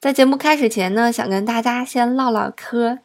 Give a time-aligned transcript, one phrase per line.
[0.00, 3.00] 在节目开始前呢，想跟大家先唠唠嗑，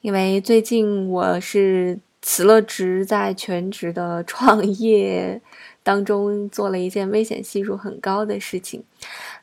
[0.00, 5.40] 因为最近我是辞了职，在全职的创业
[5.84, 8.82] 当中做了一件危险系数很高的事情。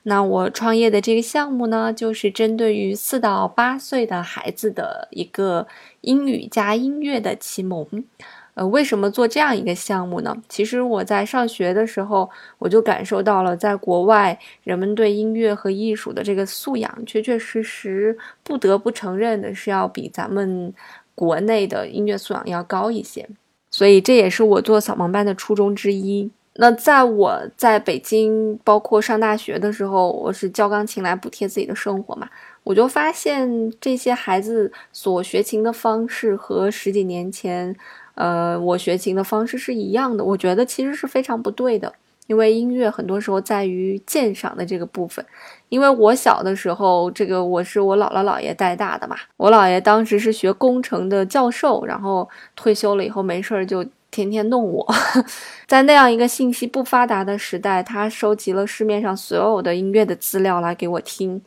[0.04, 5.68] 那我创业的这个项目呢，就是针对于四到八岁的孩子的一个
[6.02, 7.88] 英语加音乐的启蒙。
[8.60, 10.36] 呃，为什么做这样一个项目呢？
[10.50, 20.74] 其实我在上学的时候，我就感受到了，在国外人们对音乐和艺术的这个素养，确确实实不得不承认的是要比咱们
[21.16, 23.26] 国内的音乐素养要高一些。
[23.72, 26.30] 所以这也是我做扫盲班的初衷之一。
[26.56, 32.28] 那在我在北京，包括上大学的时候，我是教钢琴来补贴自己的生活嘛，
[32.66, 37.74] 我就发现这些孩子所学琴的方式和十几年前。
[38.20, 41.94] 呃，我学琴的方式是一样的，我觉得其实是非常不对的，
[42.28, 45.26] 因为音乐很多时候在于鉴赏的这个部分。
[45.70, 54.86] 因为我小的时候，这个我是我姥姥姥爷带大的嘛，我姥爷当时是学工程的教授，然后退休了以后没事儿就天天弄我，
[55.66, 61.42] 在那样一个信息不发达的时代，他收集了市面上所有的音乐的资料来给我听，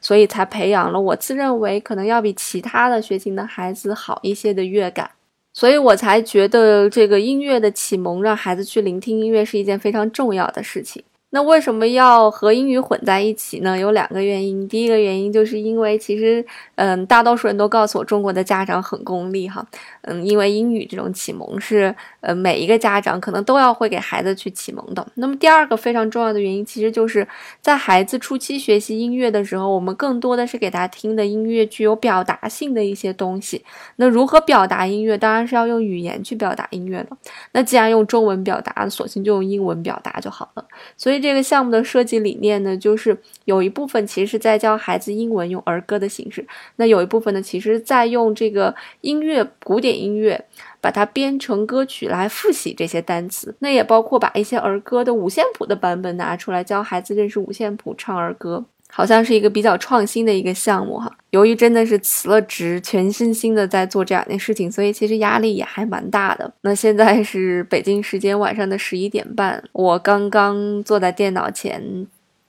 [0.00, 5.10] 所以才培养了我自认为可能要比其他的学琴的孩子好一些的乐感。
[5.54, 11.04] 所以我才觉得这个音乐的启蒙，让孩子去聆听音乐是一件非常重要的事情。
[11.34, 13.76] 那为什么要和英语混在一起呢？
[13.76, 14.68] 有两个原因。
[14.68, 16.46] 第一个原因就是因为其实，
[16.76, 19.66] 嗯，大多数人都告诉我，中国的家长很功利哈，
[20.02, 25.04] 嗯，因为英语这种启蒙是，呃，每一个家长可能都要会给孩子去启蒙的。
[25.14, 27.26] 那么第二个非常重要的原因，其实就是
[27.60, 33.64] 在孩子初期学习音乐的时候，我们更多的是给他听的音乐具有表达性的一些东西。
[33.96, 35.18] 那如何表达音乐？
[35.18, 37.16] 当然是要用语言去表达音乐的。
[37.50, 40.64] 那既然用中文表达，索性就用英文表达就好了。
[40.96, 41.23] 所以。
[41.24, 46.42] 这个项目的设计理念呢，就是有一部分其实是在教孩子英文，用儿歌的形式；
[46.76, 50.44] 那有一部分呢，其实在用这个音乐，古典音乐，
[50.82, 53.54] 把它编成歌曲来复习这些单词。
[53.60, 58.66] 那也包括把一些儿歌的五线谱的版本拿出来，教孩子认识五线谱，唱儿歌。
[58.96, 61.10] 好像是一个比较创新的一个项目哈。
[61.30, 66.54] 由于真的是辞了职，全身心的在做这两件事情，所以其实压力也还蛮大的。
[66.60, 72.06] 那现在是北京时间晚上的十一点半，我刚刚坐在电脑前。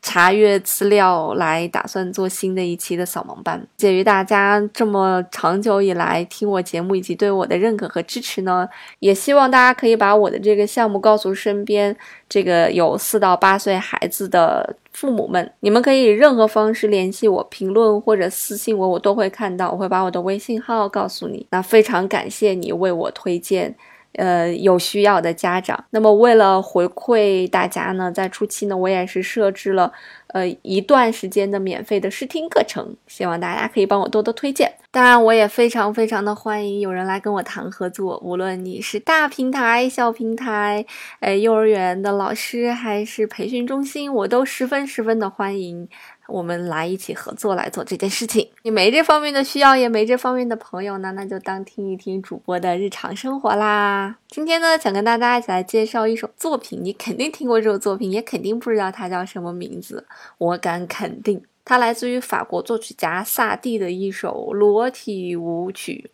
[0.08, 3.68] 查阅资料来打算做新的一期的扫盲班。
[3.76, 11.98] 鉴于大家这么长久以来听我节目以及对我的认可和支持呢，也希望大家可以把我的这个项目告诉身边
[12.30, 15.52] 这个有四到八岁孩子的父母们。
[15.62, 21.48] 你们可以任何方式联系我，评论或者私信我，我都会看到，我会把我的微信号告诉你。
[21.50, 23.76] 那非常感谢你为我推荐。
[24.18, 29.92] 呃，有需要的家长，那么为了回馈大家呢，在初期呢，我也是设置了
[30.36, 34.70] 呃一段时间的免费的试听课程，希望大家可以帮我多多推荐。
[34.92, 40.86] 当然，我也非常非常的欢迎有人来跟我谈合作，无论你是大平台、小平台，
[41.22, 45.88] 呃，幼儿园的老师还是培训中心，我都十分十分的欢迎。
[46.28, 48.50] 我们来一起合作来做这件事情。
[48.64, 54.16] 你没这方面的需要，也没这方面的朋友呢，那就当听一听主播的日常生活啦。
[54.36, 60.06] 今天呢，想跟大家一起来介绍一首作品，你肯定听过这首作品，也肯定不知道它叫什么名字。
[60.38, 66.12] 我敢肯定，它来自于法国作曲家萨蒂的一首裸体舞曲。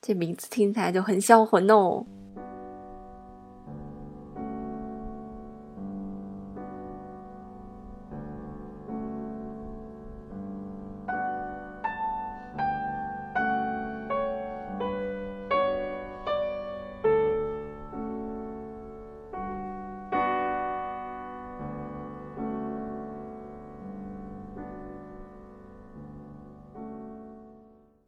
[0.00, 2.06] 这名字听起来就很销魂哦。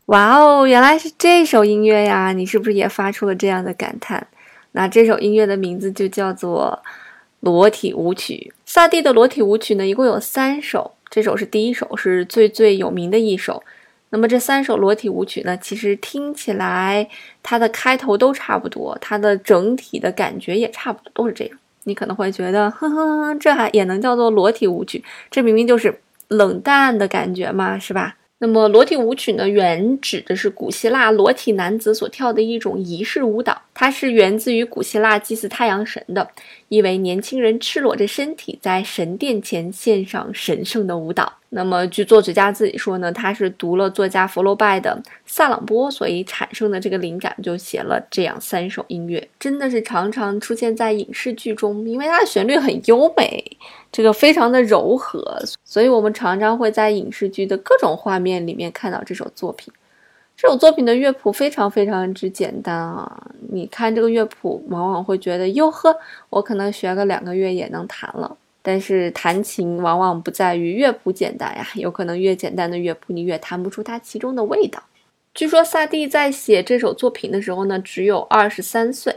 [0.06, 2.32] 哇哦，原来是这首音乐呀！
[2.32, 4.24] 你是不是也发出了这样的感叹？
[4.70, 6.80] 那这首音乐的名字就叫做
[7.40, 8.52] 《裸体舞曲》。
[8.64, 13.64] 萨蒂的《裸体舞曲》呢，一共有三首，这首是第一首，是最最有名的一首。
[14.10, 17.08] 那么这三首裸体舞曲呢，其实听起来
[17.42, 21.58] 它的开头都差不多，它的整体的感觉也差不多，都是这样。
[21.82, 25.02] 你可能会觉得，呵呵，这还也能叫做裸体舞曲？
[25.32, 28.14] 这明明就是冷淡的感觉嘛，是吧？
[28.38, 36.28] 那么裸体舞曲呢，原指的是古希腊裸体男子所跳的一种仪式舞蹈，它是源自于古希腊祭祀太阳神的，
[36.68, 41.32] 意为年轻人赤裸着身体在神殿前献上神圣的舞蹈。
[41.50, 49.26] 那么，据作曲家自己说呢，他是读了作家佛罗拜的《萨朗波》，所以产生的这个灵感，就写了这样三首音乐。
[49.38, 53.42] 真的是常常出现在影视剧中，因为它的旋律很优美，
[53.90, 59.72] 这个非常的柔和，所以我们常常会在影视剧的各种画面里面看到这首作品。
[60.36, 65.96] 这首作品的乐谱非常非常之简单啊，你看这个乐谱，往往会觉得哟呵，
[66.28, 68.36] 我可能学个两个月也能弹了。
[68.60, 74.82] 但是弹琴往往不在于乐谱简单呀，有可能越简单的乐谱，你越弹不出它其中的味道。
[75.32, 79.16] 据说萨蒂在写这首作品的时候呢，只有二十三岁。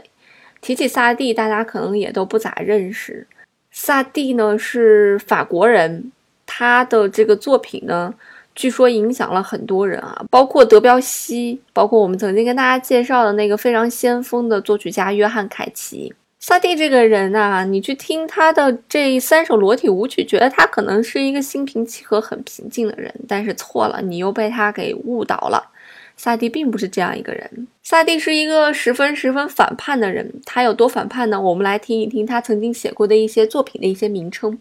[0.62, 3.26] 提起萨蒂，大家可能也都不咋认识。
[3.70, 6.12] 萨蒂呢是法国人，
[6.46, 8.14] 他的这个作品呢，
[8.54, 16.12] 据说影响了很多人啊，包括德彪西，包括我们曾经跟大家介绍的那个非常先锋的作曲家约翰凯奇。
[16.38, 25.70] 萨蒂这个人呐，你去听他的这三首裸体舞曲，觉得他可能是一个心平气和、很平静的人，但是错了，你又被他给误导了。
[26.16, 30.30] 萨蒂并不是这样一个人，萨蒂是一个十分十分反叛的人。
[30.44, 31.40] 他有多反叛呢？
[31.40, 34.58] 我们来听一听他曾经写过的一些作品的一些名称，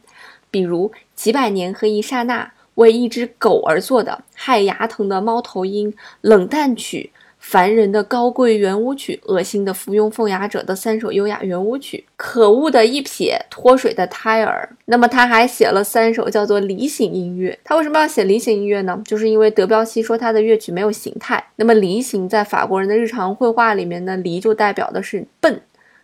[0.49, 2.43] 比如《几百年和一刹那》，
[2.79, 7.11] 为一只狗而做的，害牙疼的猫头鹰，冷淡曲。
[7.39, 14.67] 凡人的高贵圆舞曲，恶心的附庸奉雅者的三首优雅圆舞曲，可恶的一撇脱水的胎儿。
[14.85, 17.57] 那么他还写了三首叫做梨形音乐。
[17.63, 19.01] 他为什么要写梨形音乐呢？
[19.05, 21.41] 就是因为德彪西说他的乐曲没有形态。
[21.55, 25.61] 那么梨形在法国人的日常绘画里面呢，梨就代表的是笨、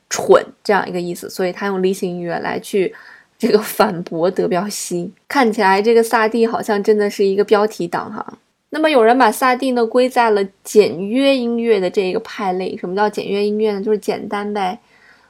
[0.10, 2.96] 蠢这样一个意思，所以他用梨形音乐来去
[3.38, 5.12] 这个反驳德彪西。
[5.28, 8.26] 看起来这个萨蒂好像真的是一个标题党哈。
[8.70, 12.76] 那么有人把萨蒂呢归在了简约音乐的这个派类。
[12.78, 13.82] 什么叫简约音乐呢？
[13.82, 14.78] 就是简单呗。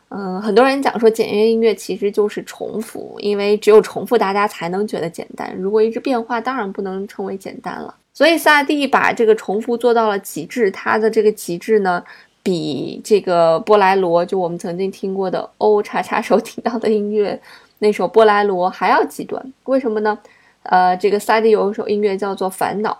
[0.09, 5.53] 嗯，很多人讲说简约音乐其实就是重复，因为只有重复大家才能觉得简单。
[5.57, 7.93] 如果一直变化，当然不能称为简单了。
[8.13, 10.71] 所以萨蒂把这个重复做到了极致。
[10.71, 12.01] 他的这个极致呢，
[12.41, 17.39] 比这个波莱罗，就我们曾经听过的 O 叉叉手 听到的音乐
[17.79, 19.53] 那首波莱罗还要极端。
[19.65, 20.17] 为什么呢？
[20.63, 22.91] 呃，这个萨蒂有一首音乐叫做《烦恼》。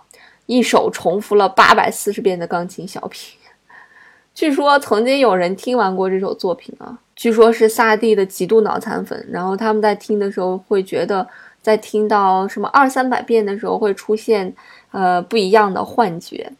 [0.46, 3.36] 一首重复了八百四十遍的钢琴小品，
[4.32, 11.26] 据说曾经有人听完过这首作品啊，据说是萨蒂的极度脑残粉，然后他们在听的时候会觉得，
[11.60, 14.54] 在听到什么二三百遍的时候会出现
[14.92, 16.52] 呃不一样的幻觉。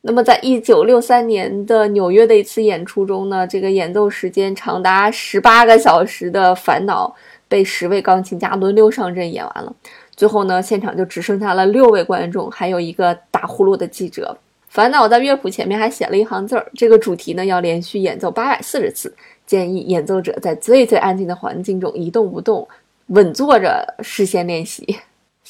[0.00, 7.08] 那么在一九六三年的纽约的一次演出中呢，这个演奏时间长达十八个小时的《烦恼》
[7.48, 9.74] 被十位钢琴家轮流上阵演完了。
[10.14, 14.36] 最后呢，现场就只剩下了六位观众，还有一个打呼噜的记者。
[14.68, 19.14] 烦恼在乐谱前面还写了一行字儿：这个主题呢要连续演奏八百四十次，
[19.46, 22.66] 建议演奏者在最最安静的环境中一动不动，
[23.08, 24.98] 稳坐着，事先练习。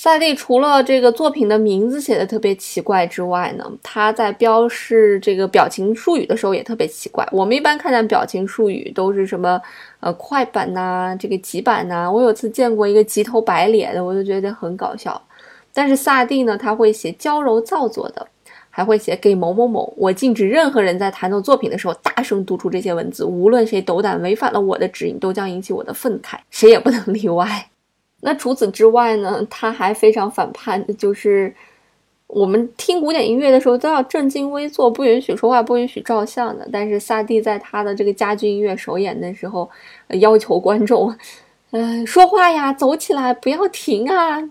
[0.00, 7.28] 萨蒂除了这个作品的名字写的特别奇怪之外呢，他在标示这个表情术语的时候也特别奇怪。
[7.32, 9.60] 我们一般看见表情术语都是什么
[9.98, 12.08] 呃快板呐，这个急板呐。
[12.08, 15.20] 我有次见过一个急头白脸的，我就觉得很搞笑。
[15.74, 18.24] 但是萨蒂呢，他会写娇柔造作的，
[18.70, 19.92] 还会写给某某某。
[19.96, 27.68] 我禁止任何人在弹奏作品的时候大声读出这些文字，无论谁斗胆违反了我的指引，都将引起我的愤慨，谁也不能例外。
[28.20, 29.46] 那除此之外呢？
[29.48, 31.54] 他还非常反叛，就是
[32.26, 36.68] 我们听古典音乐的时候都要正襟危坐，不允许说话，不允许照相的。
[36.72, 39.70] 但是萨蒂在他的这个家居音乐首演的时候，
[40.08, 41.16] 要求观众，
[41.70, 44.42] 嗯，说话呀，走起来，不要停啊，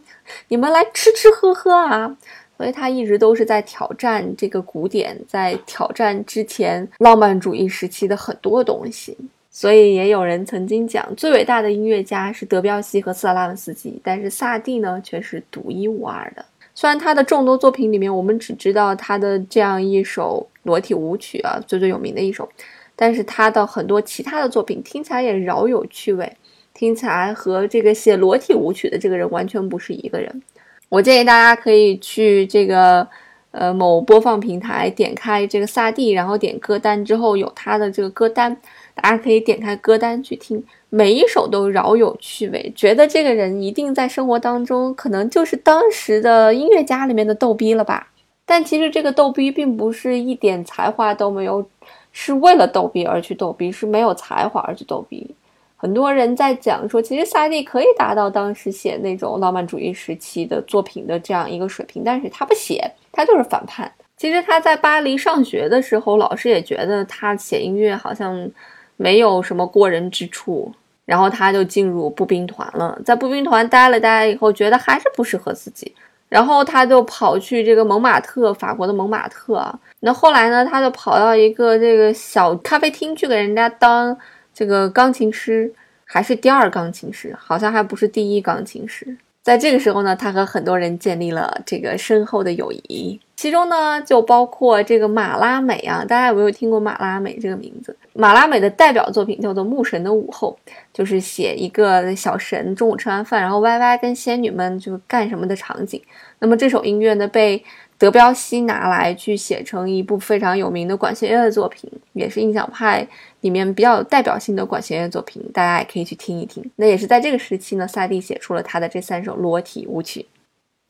[0.47, 2.17] 你们来吃吃喝喝啊。
[2.57, 9.15] 所以他一直都是在挑战这个古典，在挑战之前浪漫主义时期的很多东西。
[9.57, 16.45] 所以也有人曾经讲，最伟大的音乐家是德彪西和斯特拉文斯基，但是萨蒂呢却是独一无二的。
[16.75, 22.47] 虽然他的众多作品里面，我们只知道他的这样一首裸体舞曲啊，最最有名的一首，
[22.95, 26.31] 但是他的很多其他的作品听起来也饶有趣味，
[26.75, 30.43] 听起来和这个写裸体舞曲的这个人完全不是一个人。
[30.87, 33.07] 我建议大家可以去这个。
[33.51, 38.55] 呃，某播放平台点开这个萨蒂，然后点歌单之后有他的这个歌单，
[39.01, 48.07] 大家可以点开歌单去听，每一首都饶有趣味，觉得这个人一定在生活当中可能就是当时的音乐家里面的逗逼了吧？
[48.45, 51.65] 但其实这个逗逼并不是一点才华都没有，
[52.11, 55.35] 是为了逗逼而去逗逼，是没有才华而去逗逼。
[55.75, 63.91] 很多人在讲说，其实萨蒂可以达到当时写那种浪漫主义时期的作品的这样一个水平，但是他不写，他就是反叛。
[64.15, 68.49] 其实他在巴黎上学的时候，老师也觉得他写音乐好像
[68.97, 70.73] 没有什么过人之处，
[71.05, 72.99] 然后他就进入步兵团了。
[73.05, 75.95] 在步兵团待了待以后，觉得还是不适合自己，
[76.27, 79.73] 然后他就跑去这个蒙马特，法国的蒙马特。
[80.01, 84.17] 那后来呢，他就跑到一个这个小咖啡厅去给人家当
[84.53, 85.71] 这个钢琴师，
[86.03, 89.15] 还是第二钢琴师，好像还不是第一钢琴师。
[89.47, 93.17] 在这个时候呢，他和很多人建立了这个深厚的友谊。
[93.37, 97.95] 其中呢，就包括这个马拉美啊，大家有没有听过马拉美这个名字？
[98.11, 100.59] 马拉美的代表作品叫做《牧神的午后》，
[100.91, 106.01] 就是写一个小神中午吃完饭，然后歪歪跟仙女们就干什么的场景。
[106.39, 107.63] 那么这首音乐呢，被
[107.97, 113.07] 德彪西拿来去写成一部非常有名的管弦乐的作品，也是印象派
[113.41, 116.63] 里面比较有代表性的管弦乐作品，大家也可以去听一听。
[116.75, 120.25] 那也是在这个时期呢，萨蒂写出了他的这三首裸体舞曲。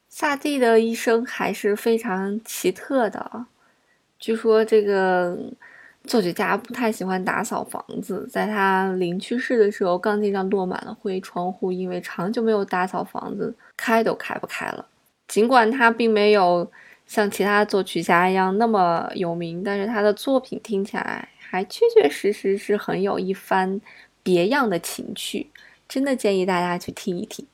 [0.09, 3.45] 萨蒂的一生还是非常奇特的。
[4.17, 5.37] 据说这个
[6.05, 14.83] 作曲家不太喜欢打扫房子，在他临去世的时候，钢琴上落满了灰，窗户因为长久没有打扫房子，开都开不开了。
[15.27, 16.71] 尽管他并没有
[17.07, 23.79] 像其他作曲家一样那么有名，但是他的作品听起来还确确实实是很有一番
[24.21, 25.49] 别样的情趣，
[25.87, 27.47] 真的建议大家去听一听。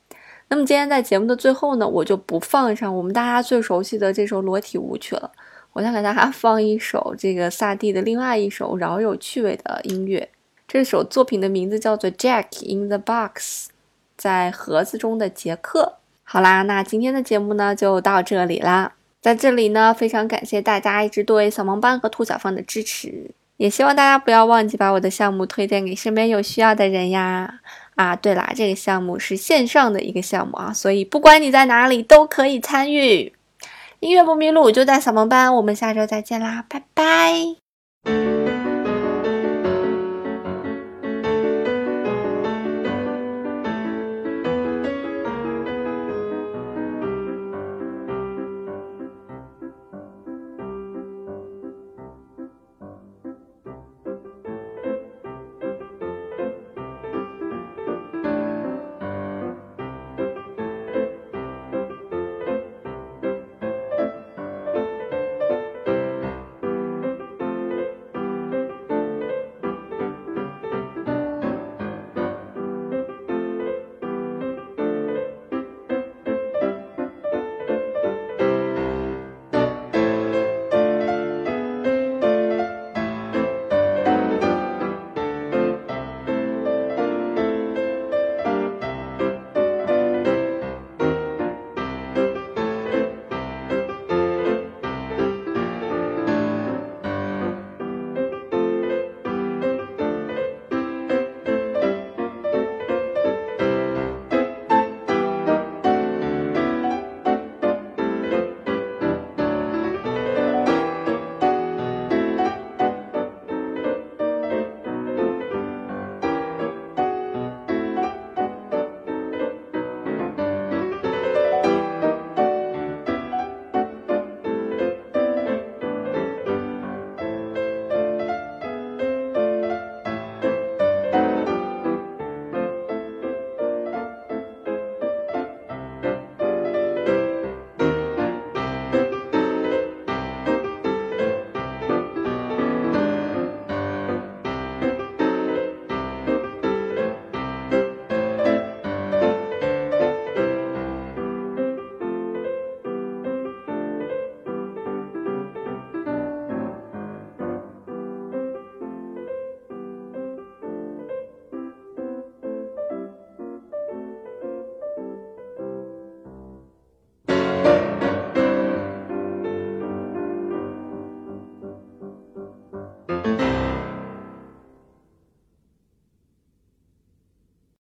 [0.48, 5.32] 那么今天在节目的最后呢，我就不放上我们大家最熟悉的这首裸体舞曲了，
[5.74, 10.30] 我想给大家放一首这个萨蒂的另外一首饶有趣味的音乐。
[10.68, 13.68] 这首作品的名字叫做《Jack in the Box》，
[14.18, 15.98] 在盒子中的杰克。
[16.24, 18.94] 好啦，那今天的节目呢就到这里啦。
[19.24, 27.62] 在这里呢，非常感谢大家一直对小萌班和兔小芳的支持，也希望大家不要忘记把我的项目推荐给身边有需要的人呀。
[27.96, 33.32] 啊，对啦，这个项目是线上的一个项目啊，所以不管你在哪里都可以参与。
[34.02, 38.43] 音乐不迷路，就在小萌班，我们下周再见啦，拜拜。